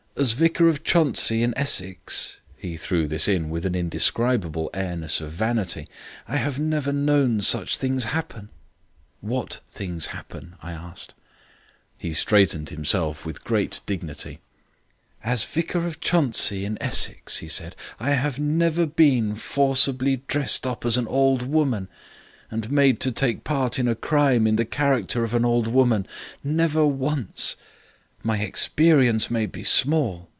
As 0.17 0.33
Vicar 0.33 0.67
of 0.67 0.83
Chuntsey, 0.83 1.41
in 1.41 1.57
Essex" 1.57 2.37
he 2.57 2.75
threw 2.77 3.07
this 3.07 3.27
in 3.29 3.49
with 3.49 3.65
an 3.65 3.73
indescribable 3.73 4.69
airiness 4.73 5.21
of 5.21 5.31
vanity 5.31 5.87
"I 6.27 6.35
have 6.35 6.59
never 6.59 6.91
known 6.91 7.39
such 7.41 7.77
things 7.77 8.03
happen." 8.03 8.49
"What 9.21 9.61
things 9.69 10.07
happen?" 10.07 10.57
I 10.61 10.73
asked. 10.73 11.15
He 11.97 12.11
straightened 12.13 12.69
himself 12.69 13.25
with 13.25 13.39
sudden 13.47 13.69
dignity. 13.85 14.39
"As 15.23 15.45
Vicar 15.45 15.87
of 15.87 16.01
Chuntsey, 16.01 16.65
in 16.65 16.77
Essex," 16.83 17.37
he 17.37 17.47
said, 17.47 17.75
"I 17.97 18.11
have 18.11 18.37
never 18.37 18.85
been 18.85 19.33
forcibly 19.35 20.17
dressed 20.27 20.67
up 20.67 20.85
as 20.85 20.97
an 20.97 21.07
old 21.07 21.41
woman 21.41 21.87
and 22.51 22.69
made 22.69 22.99
to 22.99 23.11
take 23.13 23.45
part 23.45 23.79
in 23.79 23.87
a 23.87 23.95
crime 23.95 24.45
in 24.45 24.57
the 24.57 24.65
character 24.65 25.23
of 25.23 25.33
an 25.33 25.45
old 25.45 25.67
woman. 25.67 26.05
Never 26.43 26.85
once. 26.85 27.55
My 28.23 28.37
experience 28.37 29.31
may 29.31 29.47
be 29.47 29.63
small. 29.63 30.27